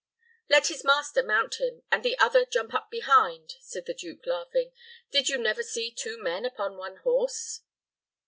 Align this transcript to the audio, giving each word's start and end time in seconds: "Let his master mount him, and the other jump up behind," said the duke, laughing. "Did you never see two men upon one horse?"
"Let 0.49 0.65
his 0.69 0.83
master 0.83 1.21
mount 1.21 1.59
him, 1.59 1.83
and 1.91 2.01
the 2.03 2.17
other 2.17 2.43
jump 2.43 2.73
up 2.73 2.89
behind," 2.89 3.53
said 3.61 3.85
the 3.85 3.93
duke, 3.93 4.25
laughing. 4.25 4.71
"Did 5.11 5.29
you 5.29 5.37
never 5.37 5.61
see 5.61 5.91
two 5.91 6.17
men 6.17 6.43
upon 6.43 6.75
one 6.75 6.95
horse?" 7.03 7.61